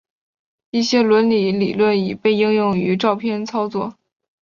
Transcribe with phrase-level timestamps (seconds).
[0.71, 3.93] 一些伦理理论已被应用于照片操作。